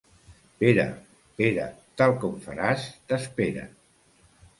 Pere, 0.61 0.85
Pere, 1.41 1.67
tal 2.03 2.13
com 2.23 2.39
faràs 2.47 2.87
t'espera. 3.13 3.67